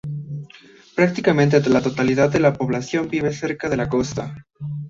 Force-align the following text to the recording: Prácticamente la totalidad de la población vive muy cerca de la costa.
Prácticamente 0.95 1.61
la 1.69 1.79
totalidad 1.79 2.31
de 2.31 2.39
la 2.39 2.53
población 2.53 3.07
vive 3.07 3.25
muy 3.27 3.35
cerca 3.35 3.69
de 3.69 3.77
la 3.77 3.87
costa. 3.87 4.47